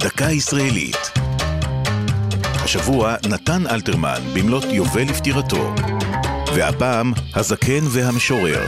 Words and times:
דקה 0.00 0.30
ישראלית. 0.30 0.96
השבוע 2.64 3.14
נתן 3.28 3.66
אלתרמן 3.66 4.20
במלאת 4.34 4.64
יובל 4.64 5.02
לפטירתו. 5.02 5.74
והפעם, 6.56 7.12
הזקן 7.34 7.84
והמשורר. 7.90 8.64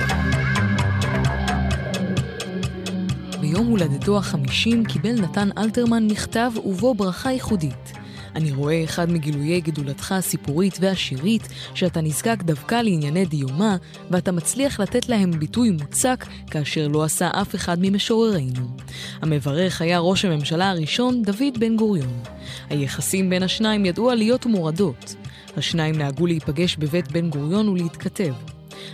ביום 3.40 3.66
הולדתו 3.66 4.18
החמישים 4.18 4.84
קיבל 4.84 5.20
נתן 5.20 5.48
אלתרמן 5.58 6.06
מכתב 6.06 6.50
ובו 6.64 6.94
ברכה 6.94 7.30
ייחודית. 7.30 7.91
אני 8.34 8.52
רואה 8.52 8.84
אחד 8.84 9.10
מגילויי 9.10 9.60
גדולתך 9.60 10.12
הסיפורית 10.12 10.78
והשירית, 10.80 11.48
שאתה 11.74 12.00
נזקק 12.00 12.42
דווקא 12.42 12.74
לענייני 12.74 13.24
דיומה, 13.24 13.76
ואתה 14.10 14.32
מצליח 14.32 14.80
לתת 14.80 15.08
להם 15.08 15.30
ביטוי 15.30 15.70
מוצק, 15.70 16.26
כאשר 16.50 16.88
לא 16.88 17.04
עשה 17.04 17.30
אף 17.42 17.54
אחד 17.54 17.76
ממשוררינו. 17.80 18.76
המברך 19.22 19.80
היה 19.80 19.98
ראש 19.98 20.24
הממשלה 20.24 20.70
הראשון, 20.70 21.22
דוד 21.22 21.58
בן 21.58 21.76
גוריון. 21.76 22.22
היחסים 22.70 23.30
בין 23.30 23.42
השניים 23.42 23.84
ידעו 23.86 24.10
עליות 24.10 24.46
ומורדות. 24.46 25.14
השניים 25.56 25.94
נהגו 25.94 26.26
להיפגש 26.26 26.76
בבית 26.76 27.12
בן 27.12 27.30
גוריון 27.30 27.68
ולהתכתב. 27.68 28.32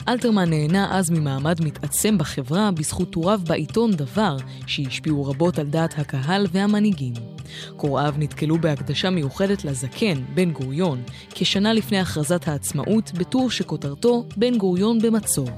אלתרמן 0.09 0.51
נהנה 0.51 0.98
אז 0.98 1.10
ממעמד 1.10 1.65
מתעצם 1.65 2.18
בחברה 2.18 2.70
בזכות 2.70 3.10
טוריו 3.10 3.41
בעיתון 3.46 3.91
דבר, 3.91 4.37
שהשפיעו 4.66 5.24
רבות 5.24 5.59
על 5.59 5.66
דעת 5.66 5.98
הקהל 5.98 6.46
והמנהיגים. 6.52 7.38
קוראיו 7.77 8.15
נתקלו 8.19 8.59
בהקדשה 8.59 9.11
מיוחדת 9.11 9.65
לזקן, 9.65 10.23
בן 10.34 10.51
גוריון, 10.51 11.02
כשנה 11.30 11.73
לפני 11.73 11.98
הכרזת 11.98 12.48
העצמאות, 12.48 13.12
בטור 13.12 13.51
שכותרתו 13.51 14.24
בן 14.37 14.59
גוריון 14.59 14.98
במצור. 14.98 15.48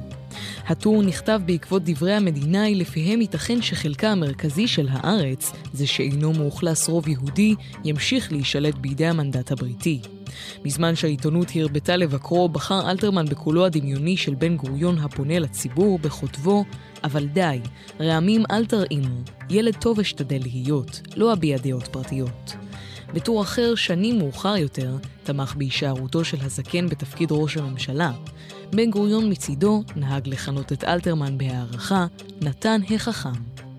הטור 0.67 1.03
נכתב 1.03 1.41
בעקבות 1.45 1.83
דברי 1.85 2.13
המדינאי 2.13 2.75
לפיהם 2.75 3.21
ייתכן 3.21 3.63
שחלקה 3.63 4.09
המרכזי 4.09 4.67
של 4.67 4.89
הארץ, 4.91 5.53
זה 5.73 5.87
שאינו 5.87 6.33
מאוכלס 6.33 6.89
רוב 6.89 7.09
יהודי, 7.09 7.55
ימשיך 7.85 8.33
להישלט 8.33 8.75
בידי 8.75 9.07
המנדט 9.07 9.53
הבריטי. 9.53 10.01
בזמן 10.65 10.95
שהעיתונות 10.95 11.49
הרבתה 11.55 11.97
לבקרו, 11.97 12.49
בחר 12.49 12.91
אלתרמן 12.91 13.25
בקולו 13.25 13.65
הדמיוני 13.65 14.17
של 14.17 14.35
בן 14.35 14.57
גוריון 14.57 14.99
הפונה 14.99 15.39
לציבור 15.39 15.99
בכותבו, 15.99 16.65
אבל 17.05 17.27
די, 17.27 17.61
רעמים 18.01 18.43
אל 18.51 18.67
תרעימו, 18.67 19.17
ילד 19.51 19.77
טוב 19.77 20.01
אשתדל 20.01 20.39
להיות, 20.43 21.01
לא 21.17 21.33
אביע 21.33 21.59
דעות 21.59 21.87
פרטיות. 21.87 22.57
בטור 23.15 23.43
אחר, 23.43 23.75
שנים 23.75 24.19
מאוחר 24.19 24.57
יותר, 24.57 24.97
תמך 25.23 25.55
בהישארותו 25.57 26.25
של 26.25 26.37
הזקן 26.41 26.89
בתפקיד 26.89 27.29
ראש 27.33 27.57
הממשלה. 27.57 28.13
בן 28.73 28.91
גוריון 28.91 29.31
מצידו 29.31 29.83
נהג 29.97 30.29
לכנות 30.29 30.73
את 30.73 30.85
אלתרמן 30.85 31.39
בהערכה, 31.39 32.07
נתן 32.41 32.81
החכם. 32.95 33.33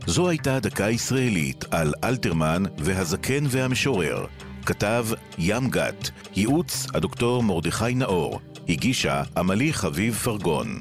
זו 0.08 0.30
הייתה 0.30 0.60
דקה 0.60 0.90
ישראלית 0.90 1.66
על 1.72 1.94
אלתרמן 2.04 2.64
והזקן 2.78 3.44
והמשורר. 3.50 4.26
כתב 4.66 5.06
ים 5.38 5.70
גת, 5.70 6.10
ייעוץ 6.36 6.88
הדוקטור 6.94 7.44
מרדכי 7.44 7.94
נאור, 7.96 8.40
הגישה 8.70 9.24
עמלי 9.38 9.74
חביב 9.74 10.14
פרגון. 10.14 10.80